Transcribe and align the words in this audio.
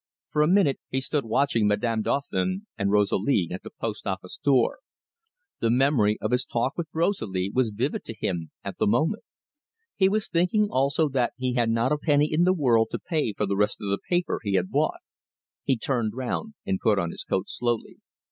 For 0.31 0.41
a 0.41 0.47
minute 0.47 0.79
he 0.89 0.99
stood 0.99 1.25
watching 1.25 1.67
Madame 1.67 2.01
Dauphin 2.01 2.65
and 2.75 2.89
Rosalie 2.89 3.49
at 3.51 3.61
the 3.61 3.69
post 3.69 4.07
office 4.07 4.39
door. 4.43 4.79
The 5.59 5.69
memory 5.69 6.17
of 6.19 6.31
his 6.31 6.43
talk 6.43 6.75
with 6.75 6.87
Rosalie 6.91 7.51
was 7.53 7.69
vivid 7.69 8.03
to 8.05 8.15
him 8.17 8.49
at 8.63 8.79
the 8.79 8.87
moment. 8.87 9.21
He 9.95 10.09
was 10.09 10.27
thinking 10.27 10.69
also 10.71 11.07
that 11.09 11.33
he 11.37 11.53
had 11.53 11.69
not 11.69 11.91
a 11.91 11.99
penny 11.99 12.33
in 12.33 12.45
the 12.45 12.51
world 12.53 12.87
to 12.93 12.97
pay 12.97 13.31
for 13.33 13.45
the 13.45 13.55
rest 13.55 13.77
of 13.79 13.89
the 13.91 13.99
paper 14.09 14.39
he 14.41 14.53
had 14.53 14.71
bought. 14.71 15.01
He 15.65 15.77
turned 15.77 16.15
round 16.15 16.55
and 16.65 16.79
put 16.81 16.97
on 16.97 17.11
his 17.11 17.23
coat 17.23 17.47
slowly. 17.47 17.97